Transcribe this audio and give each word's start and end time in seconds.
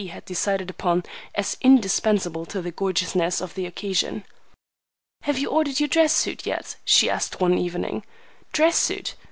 had 0.09 0.25
decided 0.25 0.67
upon 0.71 1.03
as 1.35 1.57
indispensable 1.61 2.43
to 2.43 2.59
the 2.59 2.71
gorgeousness 2.71 3.39
of 3.39 3.53
the 3.53 3.67
occasion. 3.67 4.23
"Have 5.25 5.37
you 5.37 5.49
ordered 5.51 5.79
your 5.79 5.89
dress 5.89 6.11
suit 6.11 6.43
yet?" 6.47 6.75
she 6.83 7.07
asked 7.07 7.39
one 7.39 7.55
evening. 7.55 8.03
"Dress 8.51 8.79
suit? 8.79 9.13